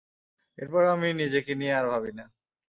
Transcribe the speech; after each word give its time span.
এরপর 0.57 0.83
আমি 0.87 1.07
নিজেকে 1.13 1.51
নিয়ে 1.55 1.73
আর 1.73 1.85
ভাবি 1.91 2.11
না। 2.13 2.25